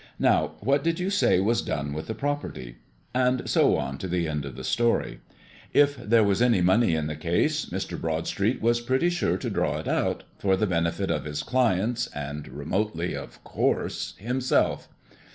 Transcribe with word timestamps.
Now, 0.17 0.53
what 0.61 0.83
did 0.83 0.99
you 0.99 1.11
say 1.11 1.39
was 1.39 1.61
done 1.61 1.93
with 1.93 2.07
the 2.07 2.15
property?" 2.15 2.77
and 3.13 3.47
so 3.47 3.77
on 3.77 3.99
to 3.99 4.07
the 4.07 4.27
end 4.27 4.45
of 4.45 4.55
the 4.55 4.63
story. 4.63 5.19
If 5.73 5.95
there 5.95 6.23
was 6.23 6.41
any 6.41 6.59
money 6.59 6.95
in 6.95 7.05
the 7.05 7.15
case, 7.15 7.65
Mr. 7.67 8.01
Broadstreet 8.01 8.63
was 8.63 8.81
pretty 8.81 9.11
sure 9.11 9.37
to 9.37 9.49
draw 9.51 9.77
it 9.77 9.87
out, 9.87 10.23
for 10.39 10.57
the 10.57 10.65
benefit 10.65 11.11
of 11.11 11.25
his 11.25 11.43
clients, 11.43 12.07
and, 12.15 12.47
remotely 12.47 13.15
of 13.15 13.43
course, 13.43 14.15
himself. 14.17 14.89